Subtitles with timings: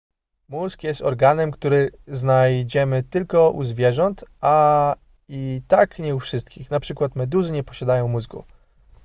[0.49, 4.95] mózg jest organem który znajdziemy tylko u zwierząt a
[5.27, 8.43] i tak nie u wszystkich np meduzy nie posiadają mózgu